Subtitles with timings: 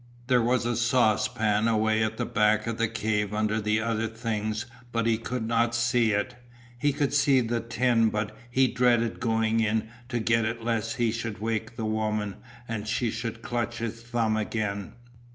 [0.25, 4.65] There was a saucepan away at the back of the cave under the other things
[4.91, 6.33] but he could not see it.
[6.79, 11.11] He could see the tin but he dreaded going in to get it lest he
[11.11, 12.37] should wake the woman
[12.67, 14.93] and she should clutch his thumb again.